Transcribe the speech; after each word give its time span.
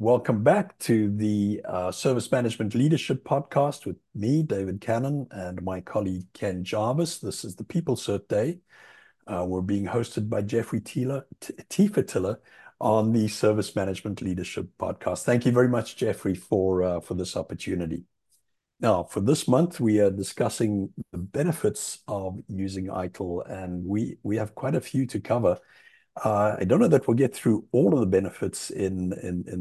Welcome 0.00 0.42
back 0.42 0.78
to 0.78 1.14
the 1.14 1.60
uh, 1.62 1.92
Service 1.92 2.32
Management 2.32 2.74
Leadership 2.74 3.22
Podcast 3.22 3.84
with 3.84 3.98
me, 4.14 4.42
David 4.42 4.80
Cannon, 4.80 5.26
and 5.30 5.62
my 5.62 5.82
colleague 5.82 6.24
Ken 6.32 6.64
Jarvis. 6.64 7.18
This 7.18 7.44
is 7.44 7.54
the 7.54 7.64
PeopleCert 7.64 8.26
Day. 8.26 8.60
Uh, 9.26 9.44
we're 9.46 9.60
being 9.60 9.84
hosted 9.84 10.30
by 10.30 10.40
Jeffrey 10.40 10.80
Tefertiller 10.80 12.36
on 12.80 13.12
the 13.12 13.28
Service 13.28 13.76
Management 13.76 14.22
Leadership 14.22 14.70
Podcast. 14.78 15.24
Thank 15.24 15.44
you 15.44 15.52
very 15.52 15.68
much, 15.68 15.96
Jeffrey, 15.96 16.34
for 16.34 16.82
uh, 16.82 17.00
for 17.00 17.12
this 17.12 17.36
opportunity. 17.36 18.04
Now, 18.80 19.02
for 19.02 19.20
this 19.20 19.46
month, 19.46 19.80
we 19.80 20.00
are 20.00 20.10
discussing 20.10 20.94
the 21.12 21.18
benefits 21.18 21.98
of 22.08 22.40
using 22.48 22.86
ITIL, 22.86 23.42
and 23.50 23.84
we 23.84 24.16
we 24.22 24.38
have 24.38 24.54
quite 24.54 24.76
a 24.76 24.80
few 24.80 25.06
to 25.08 25.20
cover. 25.20 25.58
Uh, 26.22 26.56
I 26.60 26.64
don't 26.64 26.80
know 26.80 26.88
that 26.88 27.08
we'll 27.08 27.16
get 27.16 27.34
through 27.34 27.66
all 27.72 27.94
of 27.94 28.00
the 28.00 28.06
benefits 28.06 28.70
in, 28.70 29.10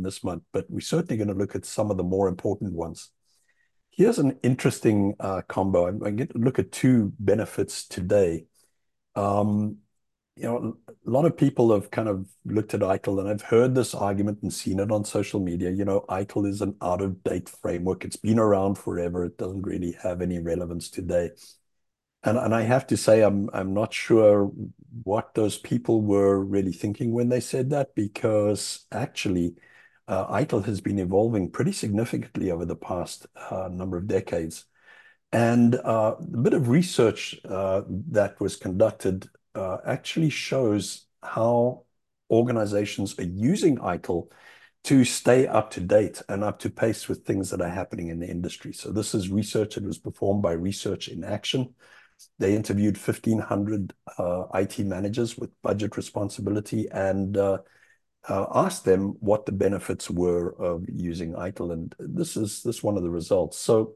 this 0.01 0.23
month, 0.23 0.43
but 0.51 0.69
we're 0.69 0.81
certainly 0.81 1.15
going 1.15 1.29
to 1.29 1.33
look 1.33 1.55
at 1.55 1.63
some 1.63 1.89
of 1.89 1.97
the 1.97 2.03
more 2.03 2.27
important 2.27 2.73
ones. 2.73 3.11
Here's 3.91 4.19
an 4.19 4.37
interesting 4.43 5.15
uh, 5.19 5.41
combo. 5.47 5.87
I'm 5.87 5.99
going 5.99 6.17
to 6.17 6.37
look 6.37 6.59
at 6.59 6.71
two 6.71 7.13
benefits 7.19 7.87
today. 7.87 8.45
Um, 9.15 9.77
you 10.35 10.43
know, 10.43 10.77
a 10.87 11.09
lot 11.09 11.25
of 11.25 11.35
people 11.35 11.73
have 11.73 11.91
kind 11.91 12.07
of 12.07 12.27
looked 12.45 12.73
at 12.73 12.81
ITIL, 12.81 13.19
and 13.19 13.29
I've 13.29 13.41
heard 13.41 13.75
this 13.75 13.93
argument 13.93 14.39
and 14.41 14.53
seen 14.53 14.79
it 14.79 14.91
on 14.91 15.03
social 15.03 15.39
media. 15.39 15.69
You 15.69 15.85
know, 15.85 16.05
ITIL 16.09 16.47
is 16.47 16.61
an 16.61 16.75
out-of-date 16.81 17.49
framework. 17.49 18.05
It's 18.05 18.15
been 18.15 18.39
around 18.39 18.77
forever. 18.77 19.25
It 19.25 19.37
doesn't 19.37 19.63
really 19.63 19.97
have 20.01 20.21
any 20.21 20.39
relevance 20.39 20.89
today. 20.89 21.31
And, 22.23 22.37
and 22.37 22.53
I 22.53 22.63
have 22.63 22.85
to 22.87 22.97
say, 22.97 23.21
I'm 23.21 23.49
I'm 23.53 23.73
not 23.73 23.93
sure 23.93 24.51
what 25.03 25.33
those 25.35 25.57
people 25.57 26.01
were 26.01 26.43
really 26.43 26.73
thinking 26.73 27.13
when 27.13 27.29
they 27.29 27.39
said 27.39 27.69
that, 27.69 27.95
because 27.95 28.85
actually, 28.91 29.55
uh, 30.07 30.27
ITIL 30.27 30.65
has 30.65 30.81
been 30.81 30.99
evolving 30.99 31.49
pretty 31.49 31.71
significantly 31.71 32.51
over 32.51 32.65
the 32.65 32.75
past 32.75 33.27
uh, 33.49 33.69
number 33.71 33.97
of 33.97 34.07
decades. 34.07 34.65
And 35.31 35.75
uh, 35.75 36.15
a 36.19 36.37
bit 36.37 36.53
of 36.53 36.69
research 36.69 37.39
uh, 37.45 37.83
that 37.87 38.39
was 38.41 38.55
conducted 38.55 39.29
uh, 39.55 39.77
actually 39.85 40.31
shows 40.31 41.05
how 41.21 41.83
organizations 42.31 43.17
are 43.19 43.23
using 43.23 43.77
ITIL 43.77 44.31
to 44.85 45.03
stay 45.05 45.45
up 45.45 45.71
to 45.71 45.81
date 45.81 46.21
and 46.29 46.43
up 46.43 46.59
to 46.59 46.69
pace 46.69 47.07
with 47.07 47.25
things 47.25 47.49
that 47.49 47.61
are 47.61 47.69
happening 47.69 48.07
in 48.07 48.19
the 48.19 48.27
industry. 48.27 48.73
So 48.73 48.91
this 48.91 49.13
is 49.13 49.29
research 49.29 49.75
that 49.75 49.83
was 49.83 49.99
performed 49.99 50.41
by 50.41 50.53
Research 50.53 51.09
in 51.09 51.23
Action. 51.23 51.75
They 52.37 52.55
interviewed 52.55 52.97
1,500 52.97 53.93
uh, 54.17 54.43
IT 54.53 54.79
managers 54.79 55.37
with 55.37 55.49
budget 55.61 55.97
responsibility 55.97 56.87
and 56.91 57.37
uh, 57.37 57.59
uh, 58.27 58.45
asked 58.53 58.85
them 58.85 59.15
what 59.19 59.45
the 59.45 59.51
benefits 59.51 60.09
were 60.09 60.51
of 60.61 60.85
using 60.87 61.33
ITIL. 61.33 61.71
And 61.73 61.95
this 61.99 62.35
is 62.37 62.63
this 62.63 62.83
one 62.83 62.97
of 62.97 63.03
the 63.03 63.09
results. 63.09 63.57
So 63.57 63.95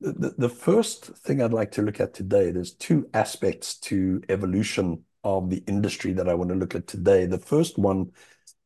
the, 0.00 0.34
the 0.36 0.48
first 0.48 1.06
thing 1.18 1.40
I'd 1.40 1.52
like 1.52 1.72
to 1.72 1.82
look 1.82 2.00
at 2.00 2.14
today, 2.14 2.50
there's 2.50 2.74
two 2.74 3.08
aspects 3.14 3.78
to 3.80 4.22
evolution 4.28 5.04
of 5.22 5.48
the 5.48 5.62
industry 5.66 6.12
that 6.12 6.28
I 6.28 6.34
want 6.34 6.50
to 6.50 6.56
look 6.56 6.74
at 6.74 6.86
today. 6.86 7.26
The 7.26 7.38
first 7.38 7.78
one 7.78 8.12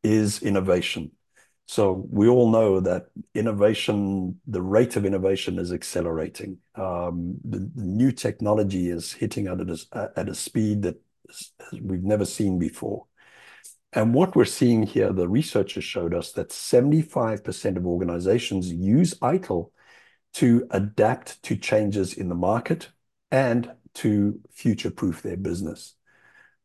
is 0.03 0.43
innovation. 0.43 1.13
So 1.71 2.07
we 2.11 2.29
all 2.29 2.51
know 2.51 2.81
that 2.81 3.09
innovation, 3.35 4.41
the 4.47 4.63
rate 4.63 4.97
of 4.97 5.05
innovation 5.05 5.59
is 5.59 5.71
accelerating. 5.71 6.57
Um, 6.75 7.37
the 7.45 7.71
new 7.75 8.11
technology 8.11 8.89
is 8.89 9.13
hitting 9.13 9.49
at 9.49 10.29
a 10.29 10.35
speed 10.35 10.81
that 10.83 10.99
we've 11.79 12.03
never 12.03 12.25
seen 12.25 12.59
before. 12.59 13.05
And 13.93 14.15
what 14.15 14.35
we're 14.35 14.47
seeing 14.47 14.85
here, 14.85 15.13
the 15.13 15.29
researchers 15.29 15.85
showed 15.85 16.15
us 16.15 16.33
that 16.33 16.49
75% 16.49 17.77
of 17.77 17.87
organizations 17.87 18.73
use 18.73 19.13
ITIL 19.21 19.71
to 20.35 20.67
adapt 20.71 21.43
to 21.43 21.57
changes 21.57 22.15
in 22.15 22.31
the 22.31 22.35
market 22.35 22.89
and 23.31 23.71
to 23.95 24.41
future-proof 24.55 25.21
their 25.21 25.37
business. 25.37 25.97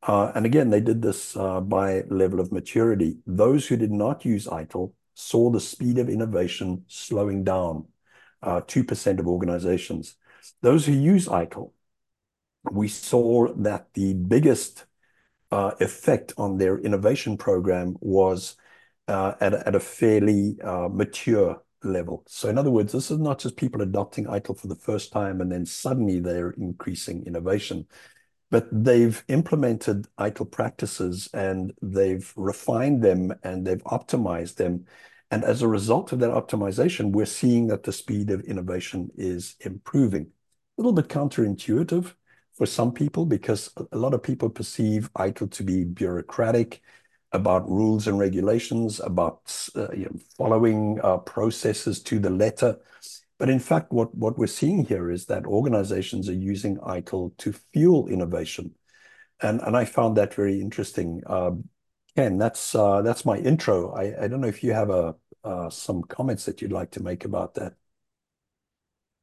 Uh, 0.02 0.32
and 0.36 0.46
again, 0.46 0.70
they 0.70 0.82
did 0.82 1.02
this 1.02 1.36
uh, 1.38 1.62
by 1.62 2.04
level 2.10 2.40
of 2.40 2.52
maturity. 2.52 3.18
Those 3.26 3.68
who 3.68 3.78
did 3.78 3.92
not 3.92 4.26
use 4.26 4.48
ITIL 4.48 4.92
saw 5.14 5.50
the 5.50 5.60
speed 5.60 5.98
of 5.98 6.10
innovation 6.10 6.86
slowing 6.88 7.44
down, 7.44 7.88
2% 8.44 9.18
uh, 9.18 9.22
of 9.22 9.28
organizations. 9.28 10.16
Those 10.62 10.86
who 10.86 10.94
use 10.94 11.28
ITIL, 11.28 11.72
we 12.72 12.88
saw 12.88 13.54
that 13.56 13.94
the 13.94 14.14
biggest 14.14 14.86
uh, 15.52 15.72
effect 15.80 16.34
on 16.38 16.58
their 16.58 16.78
innovation 16.80 17.38
program 17.38 17.96
was 18.00 18.56
uh, 19.08 19.34
at 19.40 19.76
a 19.76 19.80
fairly 19.80 20.58
uh, 20.64 20.88
mature 20.92 21.62
level. 21.84 22.24
So 22.28 22.50
in 22.50 22.58
other 22.58 22.72
words, 22.72 22.94
this 22.94 23.12
is 23.12 23.20
not 23.20 23.40
just 23.40 23.58
people 23.58 23.82
adopting 23.82 24.26
ITIL 24.26 24.58
for 24.60 24.68
the 24.68 24.76
first 24.76 25.12
time 25.12 25.42
and 25.42 25.52
then 25.52 25.66
suddenly 25.66 26.20
they're 26.20 26.52
increasing 26.52 27.26
innovation 27.26 27.86
but 28.54 28.68
they've 28.72 29.24
implemented 29.30 30.08
ITIL 30.20 30.52
practices 30.52 31.28
and 31.34 31.74
they've 31.82 32.32
refined 32.36 33.02
them 33.02 33.34
and 33.42 33.66
they've 33.66 33.84
optimized 33.86 34.58
them. 34.58 34.86
And 35.32 35.44
as 35.44 35.64
a 35.64 35.68
result 35.68 36.12
of 36.12 36.20
that 36.20 36.30
optimization, 36.30 37.14
we're 37.14 37.26
seeing 37.26 37.66
that 37.70 37.82
the 37.82 37.92
speed 37.92 38.30
of 38.30 38.42
innovation 38.42 39.10
is 39.18 39.56
improving. 39.62 40.28
A 40.78 40.82
little 40.82 40.94
bit 40.94 41.08
counterintuitive 41.08 42.14
for 42.54 42.68
some 42.68 42.94
people 42.94 43.26
because 43.26 43.74
a 43.92 43.98
lot 43.98 44.14
of 44.14 44.22
people 44.22 44.52
perceive 44.52 45.12
ITIL 45.14 45.50
to 45.50 45.64
be 45.64 45.84
bureaucratic 45.84 46.84
about 47.32 47.68
rules 47.68 48.06
and 48.06 48.20
regulations, 48.20 49.00
about 49.00 49.68
uh, 49.76 49.92
you 49.94 50.06
know, 50.06 50.20
following 50.38 51.00
uh, 51.04 51.18
processes 51.18 52.04
to 52.04 52.20
the 52.20 52.30
letter. 52.30 52.78
But 53.44 53.50
in 53.50 53.60
fact, 53.60 53.92
what, 53.92 54.16
what 54.16 54.38
we're 54.38 54.48
seeing 54.48 54.86
here 54.86 55.12
is 55.12 55.26
that 55.26 55.46
organizations 55.46 56.30
are 56.30 56.34
using 56.34 56.78
ITIL 56.78 57.36
to 57.40 57.52
fuel 57.74 58.08
innovation. 58.08 58.74
And, 59.42 59.60
and 59.60 59.76
I 59.76 59.84
found 59.84 60.16
that 60.16 60.34
very 60.34 60.62
interesting. 60.62 61.22
Uh, 61.28 61.52
Ken, 62.16 62.38
that's, 62.38 62.74
uh, 62.74 63.02
that's 63.02 63.26
my 63.26 63.36
intro. 63.36 63.92
I, 63.92 64.24
I 64.24 64.28
don't 64.30 64.40
know 64.40 64.48
if 64.48 64.64
you 64.64 64.72
have 64.72 64.90
a, 64.90 65.16
uh, 65.44 65.70
some 65.70 66.04
comments 66.04 66.46
that 66.46 66.62
you'd 66.62 66.72
like 66.72 66.92
to 66.92 67.04
make 67.04 67.26
about 67.26 67.56
that. 67.56 67.74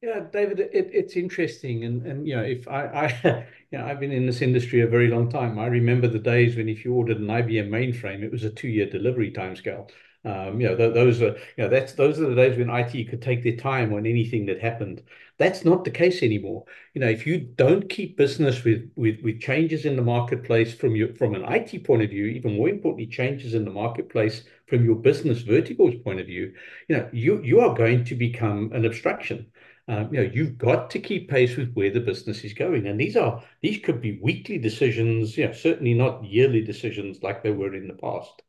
Yeah, 0.03 0.19
David, 0.31 0.59
it, 0.59 0.69
it's 0.71 1.15
interesting, 1.15 1.83
and 1.83 2.05
and 2.05 2.27
you 2.27 2.35
know, 2.35 2.43
if 2.43 2.67
I, 2.67 2.85
I, 2.85 3.47
you 3.71 3.77
know, 3.77 3.85
I've 3.85 3.99
been 3.99 4.11
in 4.11 4.25
this 4.25 4.41
industry 4.41 4.81
a 4.81 4.87
very 4.87 5.07
long 5.07 5.29
time. 5.29 5.59
I 5.59 5.67
remember 5.67 6.07
the 6.07 6.17
days 6.17 6.55
when 6.55 6.69
if 6.69 6.83
you 6.83 6.93
ordered 6.93 7.17
an 7.17 7.27
IBM 7.27 7.69
mainframe, 7.69 8.23
it 8.23 8.31
was 8.31 8.43
a 8.43 8.49
two-year 8.49 8.89
delivery 8.89 9.31
timescale. 9.31 9.89
Um, 10.23 10.61
you 10.61 10.67
know, 10.67 10.75
th 10.75 10.93
those 10.93 11.21
are 11.21 11.35
you 11.57 11.63
know 11.63 11.67
that's 11.67 11.93
those 11.93 12.19
are 12.19 12.29
the 12.29 12.35
days 12.35 12.57
when 12.57 12.69
IT 12.69 13.05
could 13.05 13.21
take 13.21 13.43
their 13.43 13.55
time 13.55 13.91
on 13.93 14.05
anything 14.05 14.45
that 14.45 14.59
happened. 14.61 15.01
That's 15.37 15.65
not 15.65 15.83
the 15.83 15.91
case 15.91 16.21
anymore. 16.21 16.65
You 16.93 17.01
know, 17.01 17.09
if 17.09 17.25
you 17.25 17.39
don't 17.39 17.89
keep 17.89 18.17
business 18.17 18.63
with 18.63 18.91
with 18.95 19.19
with 19.23 19.41
changes 19.41 19.85
in 19.85 19.95
the 19.95 20.03
marketplace 20.03 20.73
from 20.75 20.95
your 20.95 21.15
from 21.15 21.33
an 21.33 21.43
IT 21.51 21.83
point 21.83 22.03
of 22.03 22.11
view, 22.11 22.25
even 22.27 22.55
more 22.55 22.69
importantly, 22.69 23.07
changes 23.07 23.55
in 23.55 23.65
the 23.65 23.71
marketplace 23.71 24.43
from 24.67 24.85
your 24.85 24.95
business 24.95 25.41
verticals 25.41 25.95
point 26.03 26.19
of 26.19 26.27
view, 26.27 26.53
you 26.87 26.97
know, 26.97 27.09
you 27.11 27.41
you 27.43 27.59
are 27.59 27.73
going 27.75 28.03
to 28.05 28.15
become 28.15 28.71
an 28.73 28.85
abstraction. 28.85 29.47
Um, 29.87 30.13
you 30.13 30.21
know, 30.21 30.31
you've 30.33 30.57
got 30.57 30.89
to 30.91 30.99
keep 30.99 31.29
pace 31.29 31.57
with 31.57 31.73
where 31.73 31.89
the 31.89 31.99
business 31.99 32.43
is 32.43 32.53
going, 32.53 32.85
and 32.87 32.99
these 32.99 33.17
are 33.17 33.43
these 33.61 33.79
could 33.79 34.01
be 34.01 34.19
weekly 34.21 34.57
decisions. 34.59 35.35
You 35.37 35.47
know, 35.47 35.53
certainly 35.53 35.93
not 35.95 36.23
yearly 36.23 36.61
decisions 36.61 37.23
like 37.23 37.41
they 37.43 37.51
were 37.51 37.73
in 37.75 37.87
the 37.87 37.95
past. 37.95 38.41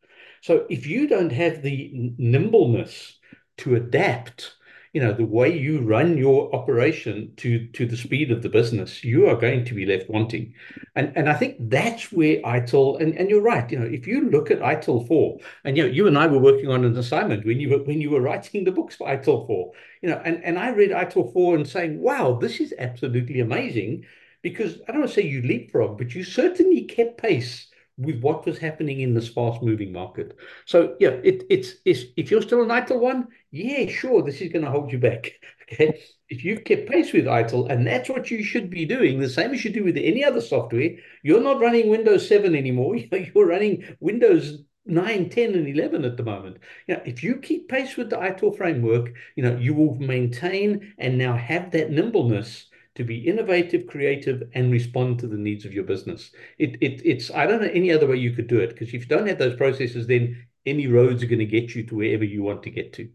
So 0.42 0.66
if 0.68 0.86
you 0.88 1.06
don't 1.06 1.30
have 1.30 1.62
the 1.62 2.12
nimbleness 2.18 3.14
to 3.58 3.76
adapt, 3.76 4.56
you 4.92 5.00
know, 5.00 5.12
the 5.12 5.24
way 5.24 5.56
you 5.56 5.80
run 5.80 6.18
your 6.18 6.52
operation 6.52 7.32
to 7.36 7.68
to 7.68 7.86
the 7.86 7.96
speed 7.96 8.32
of 8.32 8.42
the 8.42 8.48
business, 8.48 9.04
you 9.04 9.28
are 9.28 9.36
going 9.36 9.64
to 9.64 9.74
be 9.74 9.86
left 9.86 10.10
wanting. 10.10 10.52
And 10.96 11.12
and 11.16 11.30
I 11.30 11.34
think 11.34 11.56
that's 11.70 12.10
where 12.10 12.42
ITIL, 12.42 13.00
and, 13.00 13.16
and 13.16 13.30
you're 13.30 13.40
right, 13.40 13.70
you 13.70 13.78
know, 13.78 13.86
if 13.86 14.08
you 14.08 14.28
look 14.30 14.50
at 14.50 14.58
ITIL 14.58 15.06
4, 15.06 15.38
and 15.64 15.76
you 15.76 15.84
know, 15.84 15.88
you 15.88 16.08
and 16.08 16.18
I 16.18 16.26
were 16.26 16.40
working 16.40 16.68
on 16.68 16.84
an 16.84 16.98
assignment 16.98 17.46
when 17.46 17.60
you 17.60 17.70
were 17.70 17.84
when 17.84 18.00
you 18.00 18.10
were 18.10 18.20
writing 18.20 18.64
the 18.64 18.72
books 18.72 18.96
for 18.96 19.06
ITIL 19.06 19.46
4, 19.46 19.72
you 20.02 20.10
know, 20.10 20.20
and, 20.24 20.42
and 20.44 20.58
I 20.58 20.70
read 20.70 20.90
ITIL 20.90 21.32
4 21.32 21.54
and 21.54 21.68
saying, 21.68 22.00
wow, 22.00 22.34
this 22.34 22.58
is 22.58 22.74
absolutely 22.78 23.38
amazing. 23.40 24.04
Because 24.42 24.80
I 24.88 24.90
don't 24.90 25.02
want 25.02 25.12
to 25.12 25.20
say 25.20 25.26
you 25.26 25.42
leapfrog, 25.42 25.98
but 25.98 26.16
you 26.16 26.24
certainly 26.24 26.82
kept 26.82 27.22
pace 27.22 27.68
with 27.98 28.20
what 28.20 28.46
was 28.46 28.58
happening 28.58 29.00
in 29.00 29.14
this 29.14 29.28
fast-moving 29.28 29.92
market. 29.92 30.36
So 30.66 30.96
yeah, 30.98 31.10
it, 31.22 31.44
it's, 31.50 31.74
it's 31.84 32.04
if 32.16 32.30
you're 32.30 32.42
still 32.42 32.62
an 32.62 32.68
ITIL 32.68 32.98
one, 32.98 33.28
yeah, 33.50 33.86
sure, 33.86 34.22
this 34.22 34.40
is 34.40 34.52
going 34.52 34.64
to 34.64 34.70
hold 34.70 34.92
you 34.92 34.98
back. 34.98 35.32
Okay, 35.72 36.02
if 36.28 36.44
you've 36.44 36.64
kept 36.64 36.90
pace 36.90 37.14
with 37.14 37.24
ITIL, 37.24 37.70
and 37.70 37.86
that's 37.86 38.10
what 38.10 38.30
you 38.30 38.44
should 38.44 38.68
be 38.68 38.84
doing, 38.84 39.18
the 39.18 39.28
same 39.30 39.52
as 39.52 39.64
you 39.64 39.72
do 39.72 39.84
with 39.84 39.96
any 39.96 40.22
other 40.22 40.42
software. 40.42 40.90
You're 41.22 41.42
not 41.42 41.62
running 41.62 41.88
Windows 41.88 42.28
7 42.28 42.54
anymore. 42.54 42.96
You're 43.34 43.46
running 43.46 43.96
Windows 43.98 44.58
9, 44.84 45.30
10, 45.30 45.54
and 45.54 45.68
11 45.68 46.04
at 46.04 46.18
the 46.18 46.24
moment. 46.24 46.58
You 46.86 46.96
know, 46.96 47.02
if 47.06 47.22
you 47.22 47.36
keep 47.36 47.70
pace 47.70 47.96
with 47.96 48.10
the 48.10 48.16
ITIL 48.16 48.54
framework, 48.54 49.14
you 49.36 49.42
know, 49.44 49.56
you 49.56 49.72
will 49.72 49.94
maintain 49.94 50.92
and 50.98 51.16
now 51.16 51.36
have 51.38 51.70
that 51.70 51.90
nimbleness 51.90 52.66
to 52.94 53.04
be 53.04 53.26
innovative, 53.26 53.86
creative, 53.86 54.42
and 54.54 54.70
respond 54.70 55.18
to 55.18 55.26
the 55.26 55.36
needs 55.36 55.64
of 55.64 55.72
your 55.72 55.84
business. 55.84 56.30
It, 56.58 56.76
it, 56.80 57.00
it's 57.04 57.30
I 57.30 57.46
don't 57.46 57.62
know 57.62 57.68
any 57.68 57.90
other 57.90 58.06
way 58.06 58.16
you 58.16 58.32
could 58.32 58.48
do 58.48 58.60
it 58.60 58.70
because 58.70 58.88
if 58.88 58.94
you 58.94 59.06
don't 59.06 59.26
have 59.26 59.38
those 59.38 59.56
processes, 59.56 60.06
then 60.06 60.46
any 60.66 60.86
roads 60.86 61.22
are 61.22 61.26
going 61.26 61.38
to 61.38 61.46
get 61.46 61.74
you 61.74 61.84
to 61.86 61.96
wherever 61.96 62.24
you 62.24 62.42
want 62.42 62.62
to 62.64 62.70
get 62.70 62.92
to. 62.94 63.10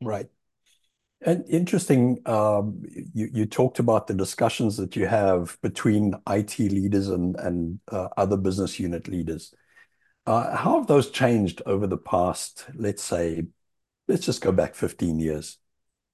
Right. 0.00 0.26
And 1.20 1.44
interesting, 1.48 2.20
um, 2.26 2.82
you, 3.12 3.28
you 3.32 3.46
talked 3.46 3.80
about 3.80 4.06
the 4.06 4.14
discussions 4.14 4.76
that 4.76 4.94
you 4.94 5.06
have 5.06 5.58
between 5.62 6.14
IT 6.28 6.58
leaders 6.58 7.08
and, 7.08 7.34
and 7.36 7.80
uh, 7.90 8.08
other 8.16 8.36
business 8.36 8.78
unit 8.78 9.08
leaders. 9.08 9.52
Uh, 10.26 10.54
how 10.54 10.78
have 10.78 10.86
those 10.86 11.10
changed 11.10 11.62
over 11.66 11.86
the 11.86 11.96
past, 11.96 12.66
let's 12.74 13.02
say, 13.02 13.46
let's 14.06 14.26
just 14.26 14.42
go 14.42 14.52
back 14.52 14.74
15 14.74 15.18
years? 15.18 15.58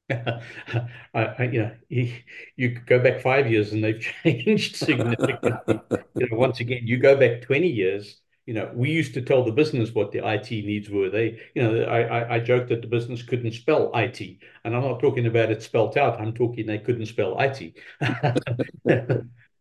I, 0.11 0.87
I, 1.15 1.49
you 1.51 1.63
know, 1.63 1.73
you, 1.89 2.13
you 2.57 2.79
go 2.87 2.99
back 2.99 3.21
five 3.21 3.51
years 3.51 3.73
and 3.73 3.83
they've 3.83 4.01
changed 4.23 4.77
significantly. 4.77 5.81
you 6.15 6.29
know, 6.31 6.37
once 6.37 6.61
again, 6.61 6.83
you 6.85 6.99
go 6.99 7.17
back 7.17 7.43
20 7.43 7.69
years 7.69 8.21
you 8.47 8.53
know, 8.53 8.71
we 8.75 8.91
used 8.91 9.15
to 9.15 9.23
tell 9.23 9.43
the 9.43 9.53
business 9.53 9.95
what 9.95 10.13
the 10.13 10.19
IT 10.19 10.51
needs 10.51 10.91
were. 10.91 11.09
They, 11.09 11.41
you 11.55 11.63
know, 11.63 11.85
I, 11.85 12.01
I, 12.03 12.35
I 12.35 12.41
joked 12.41 12.69
that 12.69 12.83
the 12.83 12.89
business 12.89 13.23
couldn't 13.23 13.53
spell 13.53 13.91
IT, 13.95 14.21
and 14.65 14.77
I'm 14.77 14.83
not 14.83 15.01
talking 15.01 15.27
about 15.27 15.51
it 15.51 15.63
spelt 15.63 15.97
out. 15.97 16.21
I'm 16.21 16.35
talking 16.35 16.67
they 16.67 16.79
couldn't 16.79 17.07
spell 17.07 17.41
IT. 17.41 17.75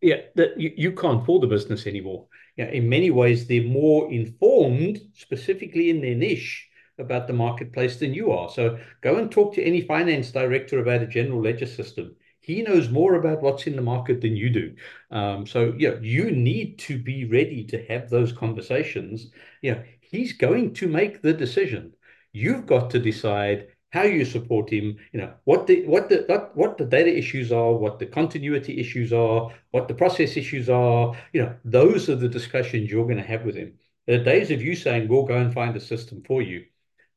yeah, 0.01 0.17
that 0.35 0.59
you, 0.59 0.73
you 0.75 0.91
can't 0.91 1.25
fool 1.25 1.39
the 1.39 1.47
business 1.47 1.87
anymore. 1.87 2.27
Yeah, 2.57 2.65
in 2.65 2.89
many 2.89 3.09
ways, 3.09 3.47
they're 3.47 3.63
more 3.63 4.11
informed, 4.11 4.99
specifically 5.13 5.89
in 5.89 6.01
their 6.01 6.15
niche, 6.15 6.67
about 6.99 7.27
the 7.27 7.33
marketplace 7.33 7.97
than 7.97 8.13
you 8.13 8.31
are. 8.31 8.49
So 8.49 8.77
go 9.01 9.17
and 9.17 9.31
talk 9.31 9.55
to 9.55 9.63
any 9.63 9.81
finance 9.81 10.31
director 10.31 10.79
about 10.79 11.01
a 11.01 11.07
general 11.07 11.41
ledger 11.41 11.65
system 11.65 12.15
he 12.43 12.61
knows 12.61 12.89
more 12.89 13.15
about 13.15 13.41
what's 13.41 13.67
in 13.67 13.77
the 13.77 13.81
market 13.81 14.19
than 14.19 14.35
you 14.35 14.49
do. 14.49 14.75
Um, 15.11 15.47
so 15.47 15.73
yeah, 15.77 15.95
you 16.01 16.29
need 16.29 16.77
to 16.79 16.97
be 17.01 17.23
ready 17.23 17.63
to 17.63 17.85
have 17.85 18.09
those 18.09 18.33
conversations. 18.33 19.31
Yeah, 19.61 19.83
he's 20.01 20.33
going 20.33 20.73
to 20.73 20.89
make 20.89 21.21
the 21.21 21.33
decision. 21.33 21.93
You've 22.33 22.65
got 22.65 22.89
to 22.91 22.99
decide 22.99 23.67
how 23.93 24.03
you 24.03 24.25
support 24.25 24.69
him. 24.69 24.97
You 25.13 25.21
know 25.21 25.33
what 25.45 25.67
the 25.67 25.85
what 25.85 26.09
the 26.09 26.25
what, 26.27 26.57
what 26.57 26.77
the 26.77 26.85
data 26.85 27.17
issues 27.17 27.53
are, 27.53 27.71
what 27.71 27.97
the 27.97 28.07
continuity 28.07 28.77
issues 28.77 29.13
are, 29.13 29.49
what 29.71 29.87
the 29.87 29.93
process 29.95 30.35
issues 30.35 30.69
are. 30.69 31.15
You 31.31 31.43
know 31.43 31.55
those 31.63 32.09
are 32.09 32.17
the 32.17 32.27
discussions 32.27 32.91
you're 32.91 33.05
going 33.05 33.23
to 33.23 33.31
have 33.33 33.45
with 33.45 33.55
him. 33.55 33.75
The 34.05 34.17
days 34.17 34.51
of 34.51 34.61
you 34.61 34.75
saying 34.75 35.07
we'll 35.07 35.23
go 35.23 35.37
and 35.37 35.53
find 35.53 35.77
a 35.77 35.79
system 35.79 36.21
for 36.27 36.41
you 36.41 36.65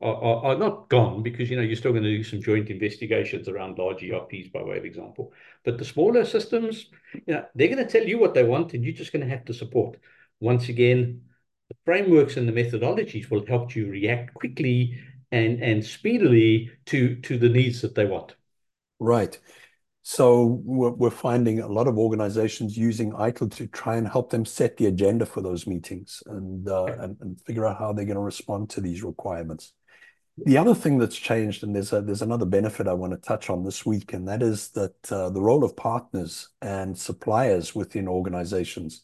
are, 0.00 0.44
are, 0.44 0.58
not 0.58 0.88
gone 0.88 1.22
because 1.22 1.48
you 1.48 1.56
know 1.56 1.62
you're 1.62 1.76
still 1.76 1.93
going 1.93 2.04
to 2.04 2.16
do 2.16 2.22
some 2.22 2.43
joint 2.43 2.69
investigations 2.69 3.48
around 3.48 3.78
large 3.78 4.02
ERPs 4.02 4.48
by 4.52 4.62
way 4.62 4.76
of 4.76 4.84
example. 4.84 5.32
But 5.64 5.78
the 5.78 5.84
smaller 5.84 6.25
systems, 6.25 6.90
you 7.14 7.34
know, 7.34 7.46
they're 7.54 7.69
going 7.69 7.84
to 7.84 7.90
tell 7.90 8.06
you 8.06 8.19
what 8.19 8.34
they 8.34 8.44
want, 8.44 8.75
and 8.75 8.84
you're 8.84 8.93
just 8.93 9.12
going 9.12 9.25
to 9.25 9.31
have 9.31 9.44
to 9.46 9.54
support. 9.54 9.98
Once 10.40 10.69
again, 10.69 11.22
the 11.69 11.76
frameworks 11.84 12.37
and 12.37 12.46
the 12.46 12.52
methodologies 12.52 13.31
will 13.31 13.46
help 13.46 13.75
you 13.75 13.88
react 13.88 14.34
quickly 14.34 14.98
and 15.32 15.62
and 15.62 15.84
speedily 15.84 16.70
to 16.87 17.16
to 17.22 17.38
the 17.38 17.49
needs 17.49 17.81
that 17.81 17.94
they 17.94 18.04
want. 18.04 18.37
Right. 19.00 19.38
So 20.08 20.62
we're, 20.64 20.90
we're 20.90 21.10
finding 21.10 21.58
a 21.58 21.66
lot 21.66 21.88
of 21.88 21.99
organizations 21.99 22.76
using 22.76 23.10
ITIL 23.10 23.52
to 23.56 23.66
try 23.66 23.96
and 23.96 24.06
help 24.06 24.31
them 24.31 24.44
set 24.44 24.76
the 24.76 24.87
agenda 24.87 25.26
for 25.26 25.40
those 25.40 25.66
meetings 25.66 26.22
and, 26.26 26.69
uh, 26.69 26.84
and, 26.84 27.16
and 27.20 27.40
figure 27.40 27.66
out 27.66 27.76
how 27.76 27.92
they're 27.92 28.04
going 28.04 28.14
to 28.14 28.20
respond 28.20 28.70
to 28.70 28.81
these 28.81 29.02
requirements. 29.02 29.72
The 30.38 30.59
other 30.59 30.75
thing 30.75 30.99
that's 30.99 31.17
changed, 31.17 31.62
and 31.62 31.75
there's 31.75 31.94
a, 31.94 32.03
there's 32.03 32.21
another 32.21 32.44
benefit 32.44 32.87
I 32.87 32.93
want 32.93 33.15
to 33.15 33.19
touch 33.19 33.49
on 33.49 33.65
this 33.65 33.87
week, 33.87 34.12
and 34.12 34.29
that 34.29 34.43
is 34.43 34.69
that 34.71 35.11
uh, 35.11 35.31
the 35.31 35.41
role 35.41 35.65
of 35.65 35.77
partners 35.77 36.50
and 36.61 36.97
suppliers 36.97 37.75
within 37.75 38.06
organizations 38.06 39.03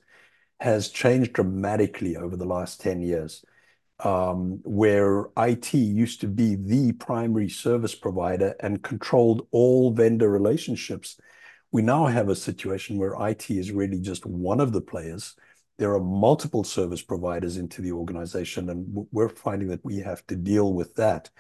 has 0.61 0.91
changed 0.91 1.33
dramatically 1.33 2.17
over 2.17 2.37
the 2.37 2.45
last 2.45 2.81
10 2.81 3.01
years. 3.01 3.45
Um, 4.05 4.61
where 4.65 5.27
IT 5.37 5.73
used 5.75 6.21
to 6.23 6.27
be 6.27 6.57
the 6.57 6.93
primary 6.93 7.49
service 7.49 7.95
provider 7.95 8.57
and 8.59 8.83
controlled 8.83 9.47
all 9.53 9.93
vendor 9.93 10.29
relationships, 10.29 11.21
we 11.71 11.83
now 11.83 12.07
have 12.07 12.29
a 12.29 12.35
situation 12.35 12.99
where 12.99 13.15
IT 13.29 13.49
is 13.49 13.71
really 13.71 14.01
just 14.01 14.27
one 14.27 14.61
of 14.61 14.73
the 14.73 14.81
players 14.81 15.37
there 15.79 15.93
are 15.95 16.01
multiple 16.01 16.65
service 16.65 17.03
providers 17.03 17.57
into 17.57 17.83
the 17.83 17.93
organization, 17.93 18.69
and 18.71 19.07
we're 19.11 19.29
finding 19.29 19.69
that 19.69 19.85
we 19.85 19.99
have 19.99 20.27
to 20.27 20.37
deal 20.37 20.73
with 20.73 20.95
that. 20.97 21.31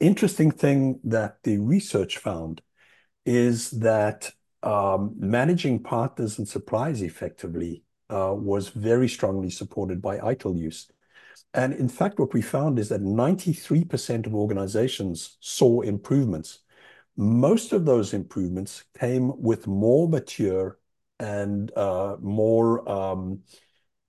Interesting 0.00 0.50
thing 0.50 1.00
that 1.04 1.42
the 1.42 1.58
research 1.58 2.18
found 2.18 2.62
is 3.26 3.70
that 3.70 4.32
um, 4.62 5.14
managing 5.18 5.82
partners 5.82 6.38
and 6.38 6.48
suppliers 6.48 7.02
effectively 7.02 7.82
uh, 8.10 8.34
was 8.36 8.68
very 8.70 9.08
strongly 9.08 9.50
supported 9.50 10.00
by 10.00 10.18
ITIL 10.18 10.58
use. 10.58 10.90
And 11.52 11.72
in 11.72 11.88
fact, 11.88 12.18
what 12.18 12.32
we 12.34 12.42
found 12.42 12.78
is 12.78 12.88
that 12.88 13.02
93% 13.02 14.26
of 14.26 14.34
organizations 14.34 15.36
saw 15.40 15.82
improvements. 15.82 16.60
Most 17.16 17.72
of 17.72 17.84
those 17.84 18.12
improvements 18.12 18.84
came 18.98 19.40
with 19.40 19.66
more 19.66 20.08
mature 20.08 20.78
and 21.18 21.70
uh, 21.76 22.16
more 22.20 22.88
um, 22.90 23.40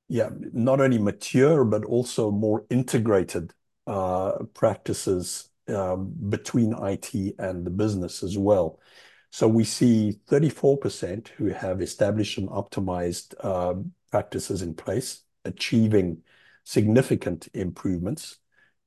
yeah, 0.07 0.29
not 0.53 0.81
only 0.81 0.97
mature, 0.97 1.65
but 1.65 1.83
also 1.83 2.31
more 2.31 2.65
integrated 2.69 3.53
uh, 3.87 4.33
practices 4.53 5.49
um, 5.67 6.13
between 6.29 6.73
IT 6.73 7.35
and 7.39 7.65
the 7.65 7.71
business 7.71 8.21
as 8.21 8.37
well. 8.37 8.79
So 9.31 9.47
we 9.47 9.63
see 9.63 10.19
34% 10.29 11.27
who 11.29 11.47
have 11.47 11.81
established 11.81 12.37
and 12.37 12.49
optimized 12.49 13.33
uh, 13.39 13.75
practices 14.11 14.61
in 14.61 14.75
place, 14.75 15.23
achieving 15.43 16.21
significant 16.63 17.47
improvements 17.53 18.37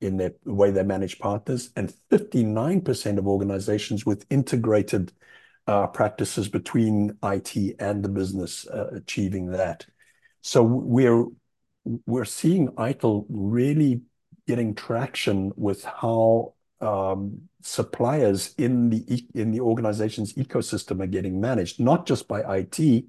in 0.00 0.16
the 0.16 0.34
way 0.44 0.70
they 0.70 0.84
manage 0.84 1.18
partners, 1.18 1.70
and 1.74 1.92
59% 2.10 3.18
of 3.18 3.26
organizations 3.26 4.06
with 4.06 4.24
integrated 4.30 5.12
practices 5.92 6.48
between 6.48 7.16
IT 7.22 7.76
and 7.78 8.02
the 8.02 8.08
business 8.08 8.66
achieving 8.92 9.50
that. 9.52 9.86
So 10.40 10.62
we're 10.62 11.26
we're 12.06 12.24
seeing 12.24 12.68
ITIL 12.68 13.26
really 13.28 14.02
getting 14.46 14.74
traction 14.74 15.52
with 15.56 15.84
how 15.84 16.54
um, 16.80 17.48
suppliers 17.62 18.54
in 18.58 18.90
the 18.90 19.26
in 19.34 19.50
the 19.50 19.60
organization's 19.60 20.34
ecosystem 20.34 21.02
are 21.02 21.06
getting 21.06 21.40
managed, 21.40 21.80
not 21.80 22.06
just 22.06 22.28
by 22.28 22.40
IT, 22.58 23.04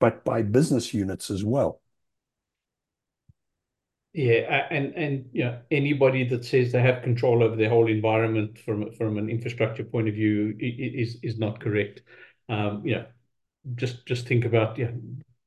but 0.00 0.24
by 0.24 0.42
business 0.42 0.92
units 0.92 1.30
as 1.30 1.44
well. 1.44 1.81
Yeah, 4.14 4.66
and 4.70 4.94
and 4.94 5.30
you 5.32 5.44
know 5.44 5.60
anybody 5.70 6.24
that 6.28 6.44
says 6.44 6.70
they 6.70 6.82
have 6.82 7.02
control 7.02 7.42
over 7.42 7.56
their 7.56 7.70
whole 7.70 7.88
environment 7.88 8.58
from 8.58 8.92
from 8.92 9.16
an 9.16 9.30
infrastructure 9.30 9.84
point 9.84 10.08
of 10.08 10.14
view 10.14 10.54
is 10.60 11.16
is 11.22 11.38
not 11.38 11.60
correct. 11.60 12.02
Um, 12.50 12.84
you 12.86 12.96
know, 12.96 13.06
just 13.76 14.06
just 14.06 14.26
think 14.28 14.44
about 14.44 14.78
yeah 14.78 14.90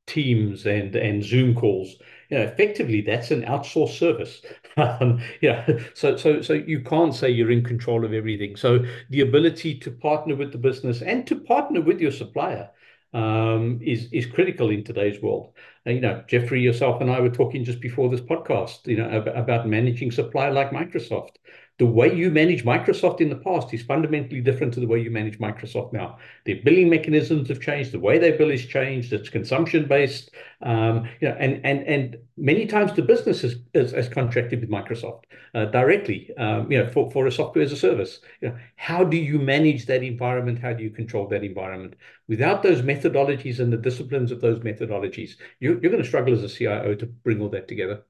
Teams 0.07 0.65
and 0.65 0.95
and 0.95 1.23
Zoom 1.23 1.55
calls. 1.55 1.95
You 2.29 2.39
know, 2.39 2.43
effectively, 2.45 3.01
that's 3.01 3.31
an 3.31 3.43
outsourced 3.43 3.97
service. 3.99 4.41
um, 4.77 5.21
yeah, 5.41 5.67
so 5.95 6.17
so 6.17 6.41
so 6.41 6.53
you 6.53 6.81
can't 6.81 7.13
say 7.15 7.29
you're 7.29 7.51
in 7.51 7.63
control 7.63 8.05
of 8.05 8.13
everything. 8.13 8.55
So 8.55 8.85
the 9.11 9.21
ability 9.21 9.79
to 9.79 9.91
partner 9.91 10.35
with 10.35 10.51
the 10.51 10.57
business 10.59 11.01
and 11.03 11.27
to 11.27 11.39
partner 11.39 11.81
with 11.81 11.99
your 12.01 12.11
supplier 12.11 12.71
um, 13.15 13.79
is 13.83 14.11
is 14.11 14.25
critical 14.25 14.69
in 14.71 14.83
today's 14.83 15.21
world. 15.21 15.53
Uh, 15.87 15.91
you 15.91 16.01
know, 16.01 16.23
Jeffrey, 16.27 16.61
yourself, 16.61 17.01
and 17.01 17.11
I 17.11 17.19
were 17.21 17.29
talking 17.29 17.63
just 17.63 17.81
before 17.81 18.09
this 18.09 18.21
podcast. 18.21 18.87
You 18.87 18.97
know, 18.97 19.09
about, 19.09 19.37
about 19.37 19.67
managing 19.67 20.11
supply 20.11 20.49
like 20.49 20.71
Microsoft 20.71 21.37
the 21.77 21.85
way 21.85 22.15
you 22.15 22.31
manage 22.31 22.63
Microsoft 22.63 23.19
in 23.19 23.29
the 23.29 23.35
past 23.35 23.73
is 23.73 23.83
fundamentally 23.83 24.39
different 24.39 24.73
to 24.73 24.79
the 24.79 24.87
way 24.87 24.99
you 25.01 25.11
manage 25.11 25.39
Microsoft 25.39 25.91
now. 25.91 26.17
Their 26.45 26.57
billing 26.63 26.89
mechanisms 26.89 27.49
have 27.49 27.59
changed. 27.59 27.91
The 27.91 27.99
way 27.99 28.17
they 28.17 28.31
bill 28.31 28.49
is 28.49 28.65
changed. 28.65 29.11
It's 29.11 29.27
consumption 29.27 29.85
based. 29.85 30.31
Um, 30.61 31.09
you 31.19 31.27
know, 31.27 31.35
and 31.37 31.59
and 31.65 31.83
and 31.85 32.17
many 32.37 32.65
times 32.65 32.93
the 32.93 33.01
business 33.01 33.41
has, 33.41 33.55
has, 33.73 33.91
has 33.91 34.07
contracted 34.07 34.61
with 34.61 34.69
Microsoft 34.69 35.23
uh, 35.53 35.65
directly. 35.65 36.31
Um, 36.37 36.71
you 36.71 36.81
know, 36.81 36.89
for, 36.91 37.11
for 37.11 37.27
a 37.27 37.31
software 37.31 37.65
as 37.65 37.73
a 37.73 37.77
service. 37.77 38.21
You 38.39 38.49
know, 38.49 38.57
how 38.77 39.03
do 39.03 39.17
you 39.17 39.37
manage 39.37 39.85
that 39.87 40.01
environment? 40.01 40.59
How 40.59 40.71
do 40.71 40.81
you 40.83 40.91
control 40.91 41.27
that 41.27 41.43
environment? 41.43 41.95
Without 42.29 42.63
those 42.63 42.81
methodologies 42.83 43.59
and 43.59 43.71
the 43.71 43.77
disciplines 43.77 44.31
of 44.31 44.39
those 44.39 44.59
methodologies, 44.59 45.35
you, 45.59 45.79
you're 45.81 45.91
going 45.91 46.01
to 46.01 46.07
struggle 46.07 46.33
as 46.33 46.43
a 46.43 46.49
CIO 46.49 46.95
to 46.95 47.05
bring 47.05 47.41
all 47.41 47.49
that 47.49 47.67
together. 47.67 48.03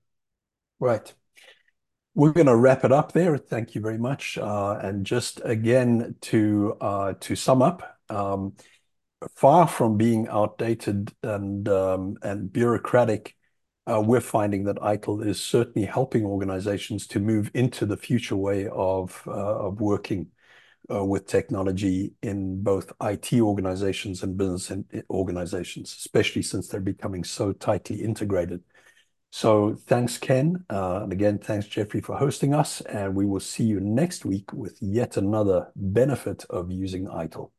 Right. 0.80 1.14
We're 2.16 2.32
going 2.32 2.48
to 2.48 2.56
wrap 2.56 2.86
it 2.86 2.94
up 2.94 3.12
there. 3.12 3.38
Thank 3.38 3.76
you 3.76 3.82
very 3.82 3.98
much. 3.98 4.38
Uh, 4.38 4.80
and 4.82 5.06
just 5.06 5.42
again, 5.44 6.16
to 6.22 6.78
uh, 6.80 7.14
to 7.20 7.36
sum 7.36 7.62
up, 7.62 8.00
um, 8.10 8.54
far 9.36 9.68
from 9.68 9.98
being 9.98 10.28
outdated 10.30 11.14
and 11.24 11.68
um, 11.68 12.18
and 12.22 12.52
bureaucratic, 12.54 13.36
uh, 13.86 14.02
we're 14.02 14.22
finding 14.22 14.64
that 14.64 14.78
ITIL 14.78 15.26
is 15.28 15.42
certainly 15.42 15.86
helping 15.86 16.24
organizations 16.26 17.06
to 17.08 17.20
move 17.20 17.52
into 17.54 17.86
the 17.86 17.98
future 17.98 18.38
way 18.38 18.68
of 18.68 19.22
of 19.28 19.82
working 19.82 20.28
with 20.88 21.28
technology 21.28 22.14
in 22.22 22.62
both 22.64 22.94
IT 23.02 23.34
organizations 23.34 24.24
and 24.24 24.38
business 24.38 24.72
organizations, 25.10 25.92
especially 25.92 26.44
since 26.44 26.68
they're 26.70 26.80
becoming 26.80 27.24
so 27.26 27.52
tightly 27.52 27.98
integrated. 28.02 28.64
So 29.36 29.76
thanks, 29.76 30.18
Ken. 30.18 30.64
Uh, 30.70 31.02
and 31.04 31.12
again, 31.12 31.40
thanks, 31.40 31.68
Jeffrey, 31.68 32.00
for 32.00 32.16
hosting 32.16 32.54
us. 32.54 32.80
And 32.80 33.14
we 33.14 33.26
will 33.26 33.42
see 33.42 33.66
you 33.66 33.82
next 33.82 34.24
week 34.24 34.54
with 34.54 34.78
yet 34.82 35.18
another 35.18 35.74
benefit 35.76 36.46
of 36.50 36.72
using 36.72 37.08
ITIL. 37.08 37.52